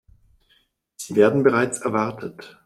[0.95, 2.57] Sie werden bereits erwartet.